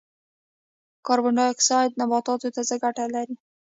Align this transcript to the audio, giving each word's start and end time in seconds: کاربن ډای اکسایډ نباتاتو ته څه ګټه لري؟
کاربن 1.05 1.33
ډای 1.37 1.49
اکسایډ 1.53 1.91
نباتاتو 2.01 2.47
ته 2.55 2.61
څه 2.69 2.75
ګټه 2.83 3.05
لري؟ 3.15 3.35